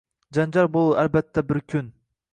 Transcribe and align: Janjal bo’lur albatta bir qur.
Janjal 0.37 0.69
bo’lur 0.77 0.97
albatta 1.03 1.47
bir 1.53 1.63
qur. 1.75 1.89